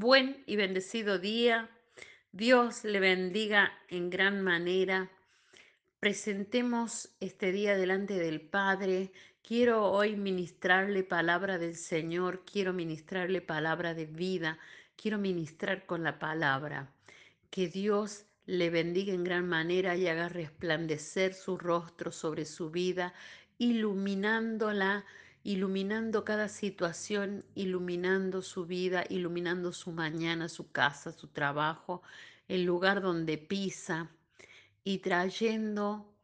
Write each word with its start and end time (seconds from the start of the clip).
Buen 0.00 0.44
y 0.46 0.54
bendecido 0.54 1.18
día. 1.18 1.68
Dios 2.30 2.84
le 2.84 3.00
bendiga 3.00 3.72
en 3.88 4.10
gran 4.10 4.42
manera. 4.42 5.10
Presentemos 5.98 7.08
este 7.18 7.50
día 7.50 7.76
delante 7.76 8.14
del 8.14 8.40
Padre. 8.40 9.10
Quiero 9.42 9.90
hoy 9.90 10.14
ministrarle 10.14 11.02
palabra 11.02 11.58
del 11.58 11.74
Señor. 11.74 12.44
Quiero 12.44 12.72
ministrarle 12.72 13.40
palabra 13.40 13.92
de 13.92 14.06
vida. 14.06 14.60
Quiero 14.94 15.18
ministrar 15.18 15.84
con 15.84 16.04
la 16.04 16.20
palabra. 16.20 16.94
Que 17.50 17.66
Dios 17.66 18.24
le 18.46 18.70
bendiga 18.70 19.12
en 19.12 19.24
gran 19.24 19.48
manera 19.48 19.96
y 19.96 20.06
haga 20.06 20.28
resplandecer 20.28 21.34
su 21.34 21.58
rostro 21.58 22.12
sobre 22.12 22.44
su 22.44 22.70
vida, 22.70 23.14
iluminándola 23.58 25.04
iluminando 25.48 26.26
cada 26.26 26.46
situación, 26.50 27.42
iluminando 27.54 28.42
su 28.42 28.66
vida, 28.66 29.06
iluminando 29.08 29.72
su 29.72 29.92
mañana, 29.92 30.46
su 30.46 30.70
casa, 30.72 31.10
su 31.10 31.28
trabajo, 31.28 32.02
el 32.48 32.64
lugar 32.64 33.00
donde 33.00 33.38
pisa 33.38 34.10
y 34.84 34.98
trayendo 34.98 36.14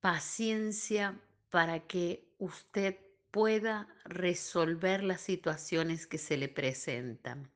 paciencia 0.00 1.20
para 1.50 1.86
que 1.86 2.34
usted 2.38 2.98
pueda 3.30 3.86
resolver 4.04 5.04
las 5.04 5.20
situaciones 5.20 6.08
que 6.08 6.18
se 6.18 6.36
le 6.36 6.48
presentan. 6.48 7.48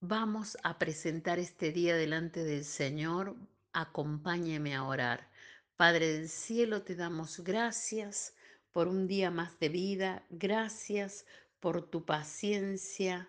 Vamos 0.00 0.56
a 0.62 0.78
presentar 0.78 1.38
este 1.38 1.70
día 1.70 1.96
delante 1.96 2.44
del 2.44 2.64
Señor. 2.64 3.36
Acompáñeme 3.74 4.74
a 4.74 4.84
orar. 4.84 5.28
Padre 5.76 6.14
del 6.14 6.30
cielo, 6.30 6.80
te 6.80 6.96
damos 6.96 7.40
gracias 7.40 8.32
por 8.72 8.88
un 8.88 9.06
día 9.06 9.30
más 9.30 9.58
de 9.58 9.68
vida. 9.68 10.24
Gracias 10.30 11.26
por 11.60 11.88
tu 11.90 12.04
paciencia 12.04 13.28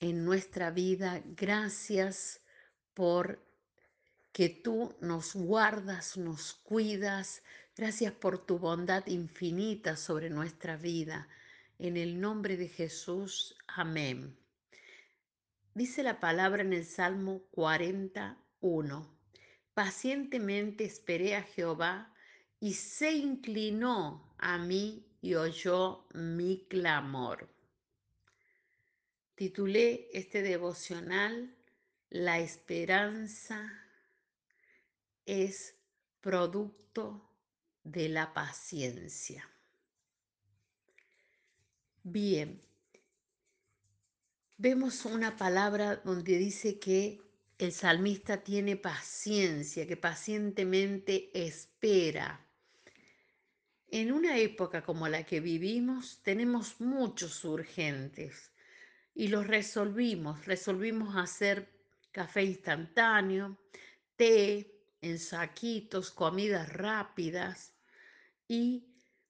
en 0.00 0.24
nuestra 0.24 0.70
vida. 0.70 1.22
Gracias 1.36 2.40
por 2.94 3.44
que 4.32 4.48
tú 4.48 4.94
nos 5.00 5.34
guardas, 5.34 6.16
nos 6.16 6.54
cuidas. 6.54 7.42
Gracias 7.76 8.12
por 8.12 8.44
tu 8.44 8.58
bondad 8.58 9.06
infinita 9.06 9.96
sobre 9.96 10.30
nuestra 10.30 10.76
vida. 10.76 11.28
En 11.78 11.96
el 11.96 12.20
nombre 12.20 12.56
de 12.56 12.68
Jesús, 12.68 13.56
amén. 13.66 14.36
Dice 15.74 16.02
la 16.02 16.18
palabra 16.18 16.62
en 16.62 16.72
el 16.72 16.84
Salmo 16.84 17.42
41. 17.52 19.16
Pacientemente 19.74 20.84
esperé 20.84 21.36
a 21.36 21.42
Jehová 21.42 22.12
y 22.60 22.74
se 22.74 23.12
inclinó 23.12 24.34
a 24.38 24.58
mí 24.58 25.06
y 25.20 25.34
oyó 25.34 26.06
mi 26.14 26.66
clamor. 26.68 27.48
Titulé 29.34 30.08
este 30.12 30.42
devocional 30.42 31.54
La 32.10 32.38
esperanza 32.40 33.70
es 35.26 35.76
producto 36.20 37.30
de 37.84 38.08
la 38.08 38.32
paciencia. 38.32 39.48
Bien, 42.02 42.62
vemos 44.56 45.04
una 45.04 45.36
palabra 45.36 45.96
donde 45.96 46.38
dice 46.38 46.78
que 46.78 47.20
el 47.58 47.72
salmista 47.72 48.42
tiene 48.42 48.76
paciencia, 48.76 49.86
que 49.86 49.96
pacientemente 49.96 51.30
espera. 51.34 52.47
En 53.90 54.12
una 54.12 54.36
época 54.36 54.82
como 54.82 55.08
la 55.08 55.24
que 55.24 55.40
vivimos 55.40 56.20
tenemos 56.22 56.80
muchos 56.80 57.42
urgentes 57.44 58.52
y 59.14 59.28
los 59.28 59.46
resolvimos. 59.46 60.44
Resolvimos 60.44 61.16
hacer 61.16 61.72
café 62.12 62.44
instantáneo, 62.44 63.58
té 64.16 64.74
en 65.00 65.18
saquitos, 65.18 66.10
comidas 66.10 66.70
rápidas 66.72 67.72
y 68.46 68.84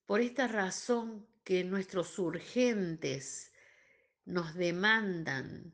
por 0.07 0.21
esta 0.21 0.49
razón 0.49 1.27
que 1.45 1.63
nuestros 1.63 2.19
urgentes 2.19 3.53
nos 4.25 4.55
demandan 4.55 5.73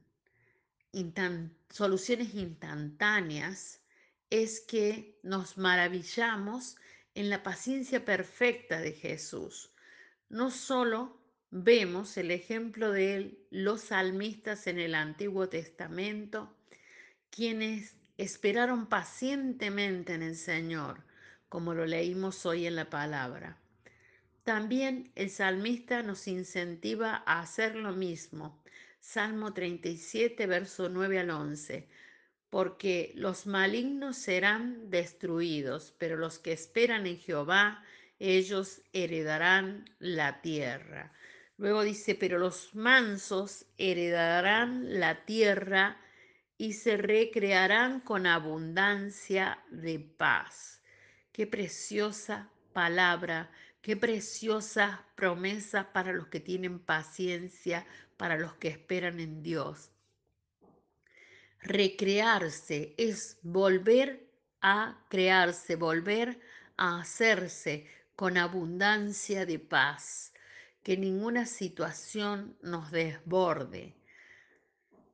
soluciones 1.70 2.34
instantáneas, 2.34 3.80
es 4.30 4.60
que 4.60 5.18
nos 5.22 5.58
maravillamos 5.58 6.76
en 7.14 7.30
la 7.30 7.42
paciencia 7.42 8.04
perfecta 8.04 8.80
de 8.80 8.92
Jesús. 8.92 9.70
No 10.28 10.50
solo 10.50 11.16
vemos 11.50 12.16
el 12.16 12.30
ejemplo 12.30 12.90
de 12.90 13.38
los 13.50 13.82
salmistas 13.82 14.66
en 14.66 14.78
el 14.78 14.94
Antiguo 14.94 15.48
Testamento, 15.48 16.52
quienes 17.30 17.94
esperaron 18.18 18.86
pacientemente 18.86 20.14
en 20.14 20.22
el 20.22 20.36
Señor, 20.36 21.04
como 21.48 21.74
lo 21.74 21.86
leímos 21.86 22.44
hoy 22.46 22.66
en 22.66 22.76
la 22.76 22.90
palabra. 22.90 23.58
También 24.42 25.10
el 25.14 25.30
salmista 25.30 26.02
nos 26.02 26.28
incentiva 26.28 27.22
a 27.26 27.40
hacer 27.40 27.76
lo 27.76 27.92
mismo. 27.92 28.60
Salmo 29.00 29.54
37, 29.54 30.46
verso 30.46 30.88
9 30.88 31.20
al 31.20 31.30
11. 31.30 31.88
Porque 32.54 33.10
los 33.16 33.46
malignos 33.46 34.16
serán 34.16 34.88
destruidos, 34.88 35.92
pero 35.98 36.16
los 36.16 36.38
que 36.38 36.52
esperan 36.52 37.04
en 37.08 37.18
Jehová, 37.18 37.82
ellos 38.20 38.80
heredarán 38.92 39.84
la 39.98 40.40
tierra. 40.40 41.12
Luego 41.56 41.82
dice, 41.82 42.14
pero 42.14 42.38
los 42.38 42.72
mansos 42.76 43.66
heredarán 43.76 45.00
la 45.00 45.24
tierra 45.24 46.00
y 46.56 46.74
se 46.74 46.96
recrearán 46.96 47.98
con 47.98 48.24
abundancia 48.24 49.58
de 49.72 49.98
paz. 49.98 50.80
Qué 51.32 51.48
preciosa 51.48 52.52
palabra 52.72 53.50
Qué 53.84 53.98
preciosa 53.98 55.04
promesa 55.14 55.92
para 55.92 56.14
los 56.14 56.28
que 56.28 56.40
tienen 56.40 56.78
paciencia, 56.78 57.86
para 58.16 58.38
los 58.38 58.54
que 58.54 58.68
esperan 58.68 59.20
en 59.20 59.42
Dios. 59.42 59.90
Recrearse 61.64 62.94
es 62.98 63.38
volver 63.42 64.30
a 64.60 65.02
crearse, 65.08 65.76
volver 65.76 66.38
a 66.76 67.00
hacerse 67.00 67.86
con 68.14 68.36
abundancia 68.36 69.46
de 69.46 69.58
paz, 69.58 70.34
que 70.82 70.98
ninguna 70.98 71.46
situación 71.46 72.58
nos 72.60 72.90
desborde. 72.90 73.96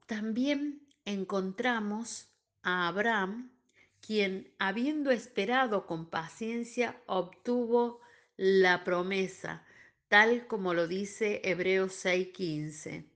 También 0.07 0.89
encontramos 1.05 2.29
a 2.65 2.89
Abraham, 2.89 3.53
quien 4.01 4.53
habiendo 4.59 5.13
esperado 5.13 5.87
con 5.87 6.11
paciencia 6.11 7.01
obtuvo 7.07 8.01
la 8.37 8.83
promesa, 8.83 9.65
tal 10.09 10.49
como 10.49 10.75
lo 10.75 10.89
dice 10.89 11.43
Hebreos 11.45 11.93
6:15. 11.93 13.10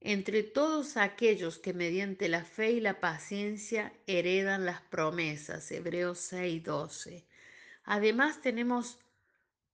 Entre 0.00 0.44
todos 0.44 0.96
aquellos 0.96 1.58
que 1.58 1.74
mediante 1.74 2.28
la 2.28 2.44
fe 2.44 2.70
y 2.72 2.80
la 2.80 3.00
paciencia 3.00 3.92
heredan 4.06 4.64
las 4.64 4.80
promesas, 4.80 5.70
Hebreos 5.72 6.18
6:12. 6.32 7.24
Además 7.82 8.40
tenemos 8.40 9.00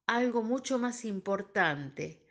algo 0.06 0.42
mucho 0.42 0.78
más 0.78 1.04
importante, 1.04 2.22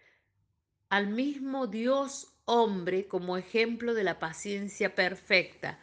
al 0.90 1.08
mismo 1.10 1.68
Dios 1.68 2.34
hombre 2.46 3.08
como 3.08 3.38
ejemplo 3.38 3.94
de 3.94 4.04
la 4.04 4.18
paciencia 4.20 4.96
perfecta. 4.96 5.80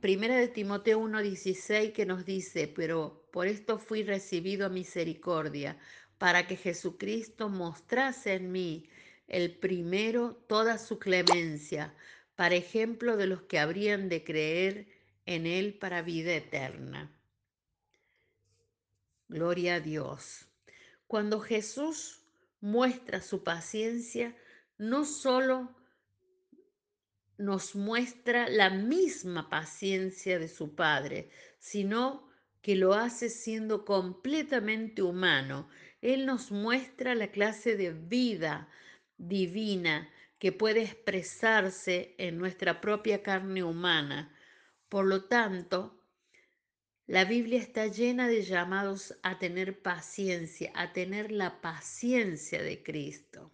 Primera 0.00 0.36
de 0.36 0.48
Timoteo 0.48 0.98
1:16 0.98 1.92
que 1.92 2.06
nos 2.06 2.24
dice, 2.24 2.68
pero 2.68 3.26
por 3.30 3.46
esto 3.46 3.78
fui 3.78 4.02
recibido 4.02 4.64
a 4.64 4.70
misericordia, 4.70 5.76
para 6.16 6.46
que 6.46 6.56
Jesucristo 6.56 7.50
mostrase 7.50 8.32
en 8.34 8.50
mí 8.50 8.88
el 9.26 9.56
primero 9.56 10.34
toda 10.48 10.78
su 10.78 10.98
clemencia, 10.98 11.94
para 12.36 12.54
ejemplo 12.56 13.16
de 13.16 13.26
los 13.26 13.42
que 13.42 13.58
habrían 13.58 14.08
de 14.08 14.24
creer 14.24 14.88
en 15.26 15.46
Él 15.46 15.74
para 15.74 16.02
vida 16.02 16.34
eterna. 16.34 17.10
Gloria 19.28 19.76
a 19.76 19.80
Dios. 19.80 20.46
Cuando 21.06 21.40
Jesús 21.40 22.20
muestra 22.60 23.20
su 23.20 23.44
paciencia, 23.44 24.36
no 24.78 25.04
solo 25.04 25.74
nos 27.36 27.74
muestra 27.74 28.48
la 28.48 28.70
misma 28.70 29.48
paciencia 29.48 30.38
de 30.38 30.48
su 30.48 30.74
Padre, 30.74 31.30
sino 31.58 32.28
que 32.62 32.76
lo 32.76 32.94
hace 32.94 33.28
siendo 33.28 33.84
completamente 33.84 35.02
humano. 35.02 35.68
Él 36.00 36.26
nos 36.26 36.50
muestra 36.50 37.14
la 37.14 37.28
clase 37.28 37.76
de 37.76 37.92
vida 37.92 38.68
divina 39.18 40.10
que 40.38 40.52
puede 40.52 40.82
expresarse 40.82 42.14
en 42.18 42.38
nuestra 42.38 42.80
propia 42.80 43.22
carne 43.22 43.62
humana. 43.62 44.36
Por 44.88 45.06
lo 45.06 45.24
tanto, 45.24 45.98
la 47.06 47.24
Biblia 47.24 47.58
está 47.58 47.86
llena 47.86 48.28
de 48.28 48.42
llamados 48.42 49.18
a 49.22 49.38
tener 49.38 49.82
paciencia, 49.82 50.72
a 50.74 50.92
tener 50.92 51.32
la 51.32 51.60
paciencia 51.60 52.62
de 52.62 52.82
Cristo. 52.82 53.50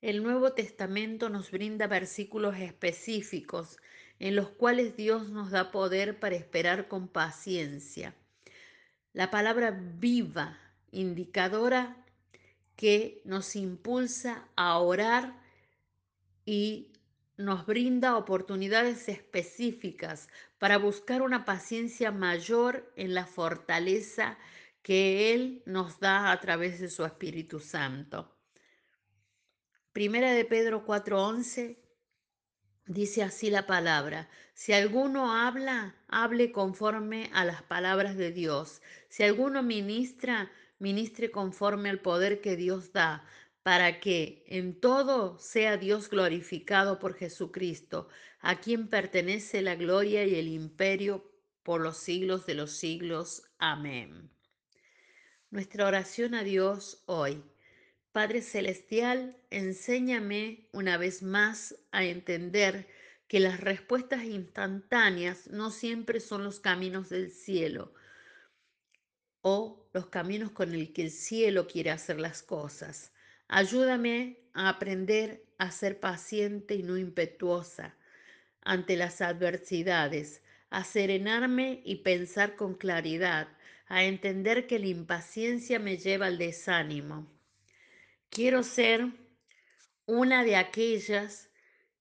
El 0.00 0.22
Nuevo 0.22 0.52
Testamento 0.52 1.28
nos 1.28 1.50
brinda 1.50 1.88
versículos 1.88 2.56
específicos 2.56 3.78
en 4.20 4.36
los 4.36 4.50
cuales 4.50 4.96
Dios 4.96 5.30
nos 5.30 5.50
da 5.50 5.70
poder 5.70 6.20
para 6.20 6.36
esperar 6.36 6.88
con 6.88 7.08
paciencia. 7.08 8.14
La 9.12 9.30
palabra 9.30 9.70
viva, 9.70 10.58
indicadora 10.92 12.04
que 12.78 13.20
nos 13.24 13.56
impulsa 13.56 14.48
a 14.54 14.78
orar 14.78 15.34
y 16.46 16.92
nos 17.36 17.66
brinda 17.66 18.16
oportunidades 18.16 19.08
específicas 19.08 20.28
para 20.60 20.78
buscar 20.78 21.22
una 21.22 21.44
paciencia 21.44 22.12
mayor 22.12 22.88
en 22.94 23.14
la 23.14 23.26
fortaleza 23.26 24.38
que 24.80 25.34
Él 25.34 25.64
nos 25.66 25.98
da 25.98 26.30
a 26.30 26.40
través 26.40 26.78
de 26.78 26.88
su 26.88 27.04
Espíritu 27.04 27.58
Santo. 27.58 28.32
Primera 29.92 30.30
de 30.30 30.44
Pedro 30.44 30.86
4:11 30.86 31.78
dice 32.86 33.24
así 33.24 33.50
la 33.50 33.66
palabra, 33.66 34.28
si 34.54 34.72
alguno 34.72 35.34
habla, 35.34 35.96
hable 36.06 36.52
conforme 36.52 37.28
a 37.34 37.44
las 37.44 37.60
palabras 37.60 38.16
de 38.16 38.30
Dios. 38.30 38.82
Si 39.08 39.24
alguno 39.24 39.64
ministra, 39.64 40.48
ministre 40.78 41.30
conforme 41.30 41.90
al 41.90 42.00
poder 42.00 42.40
que 42.40 42.56
Dios 42.56 42.92
da, 42.92 43.24
para 43.62 44.00
que 44.00 44.44
en 44.46 44.80
todo 44.80 45.38
sea 45.38 45.76
Dios 45.76 46.08
glorificado 46.08 46.98
por 46.98 47.14
Jesucristo, 47.14 48.08
a 48.40 48.60
quien 48.60 48.88
pertenece 48.88 49.62
la 49.62 49.74
gloria 49.74 50.24
y 50.24 50.36
el 50.36 50.48
imperio 50.48 51.30
por 51.62 51.80
los 51.80 51.98
siglos 51.98 52.46
de 52.46 52.54
los 52.54 52.72
siglos. 52.72 53.42
Amén. 53.58 54.30
Nuestra 55.50 55.86
oración 55.86 56.34
a 56.34 56.44
Dios 56.44 57.02
hoy. 57.06 57.42
Padre 58.12 58.40
Celestial, 58.42 59.36
enséñame 59.50 60.68
una 60.72 60.96
vez 60.96 61.22
más 61.22 61.76
a 61.90 62.04
entender 62.04 62.88
que 63.28 63.40
las 63.40 63.60
respuestas 63.60 64.24
instantáneas 64.24 65.48
no 65.48 65.70
siempre 65.70 66.20
son 66.20 66.42
los 66.44 66.60
caminos 66.60 67.10
del 67.10 67.30
cielo 67.30 67.92
o 69.42 69.77
los 69.98 70.06
caminos 70.06 70.52
con 70.52 70.72
el 70.74 70.92
que 70.92 71.02
el 71.02 71.10
cielo 71.10 71.66
quiere 71.66 71.90
hacer 71.90 72.20
las 72.20 72.44
cosas. 72.44 73.10
Ayúdame 73.48 74.38
a 74.54 74.68
aprender 74.68 75.42
a 75.58 75.72
ser 75.72 75.98
paciente 75.98 76.76
y 76.76 76.84
no 76.84 76.96
impetuosa 76.96 77.96
ante 78.62 78.96
las 78.96 79.20
adversidades, 79.20 80.40
a 80.70 80.84
serenarme 80.84 81.82
y 81.84 81.96
pensar 81.96 82.54
con 82.54 82.74
claridad, 82.74 83.48
a 83.88 84.04
entender 84.04 84.68
que 84.68 84.78
la 84.78 84.86
impaciencia 84.86 85.80
me 85.80 85.96
lleva 85.96 86.26
al 86.26 86.38
desánimo. 86.38 87.26
Quiero 88.30 88.62
ser 88.62 89.08
una 90.06 90.44
de 90.44 90.54
aquellas 90.54 91.50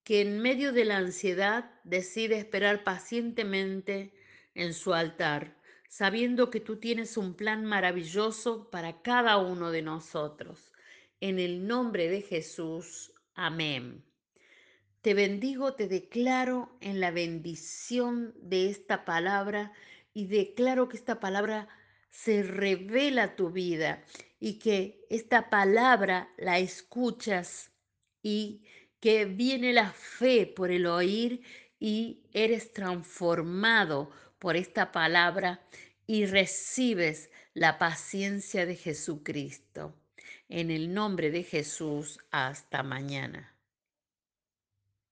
que 0.03 0.21
en 0.21 0.39
medio 0.39 0.71
de 0.71 0.85
la 0.85 0.97
ansiedad 0.97 1.71
decide 1.83 2.38
esperar 2.38 2.83
pacientemente 2.83 4.13
en 4.53 4.75
su 4.75 4.93
altar, 4.93 5.56
sabiendo 5.88 6.50
que 6.50 6.60
tú 6.60 6.78
tienes 6.78 7.18
un 7.18 7.34
plan 7.34 7.66
maravilloso 7.66 8.69
para 8.69 9.01
cada 9.01 9.38
uno 9.38 9.72
de 9.72 9.81
nosotros. 9.81 10.72
En 11.19 11.39
el 11.39 11.66
nombre 11.66 12.10
de 12.10 12.22
Jesús, 12.22 13.13
amén. 13.34 14.04
Te 15.01 15.13
bendigo, 15.13 15.74
te 15.74 15.88
declaro 15.88 16.78
en 16.81 17.00
la 17.00 17.12
bendición 17.12 18.34
de 18.42 18.69
esta 18.69 19.06
palabra 19.06 19.72
y 20.13 20.25
declaro 20.25 20.89
que 20.89 20.98
esta 20.98 21.19
palabra 21.19 21.69
se 22.10 22.44
revela 22.44 23.36
tu 23.36 23.51
vida 23.51 24.04
y 24.39 24.60
que 24.60 25.06
esta 25.10 25.50
palabra 25.50 26.34
la 26.38 26.60
escuchas 26.60 27.72
y 28.22 28.63
que 29.00 29.25
viene 29.25 29.74
la 29.74 29.92
fe 29.92 30.45
por 30.48 30.72
el 30.72 30.88
oír 30.88 31.42
y 31.80 32.24
eres 32.34 32.74
transformado 32.74 34.10
por 34.39 34.56
esta 34.56 34.92
palabra 34.92 35.62
y 36.06 36.25
recibes 36.25 37.30
la 37.54 37.78
paciencia 37.78 38.66
de 38.66 38.75
Jesucristo. 38.75 39.95
En 40.50 40.72
el 40.72 40.94
nombre 40.94 41.31
de 41.31 41.44
Jesús, 41.44 42.19
hasta 42.31 42.84
mañana. 42.84 43.56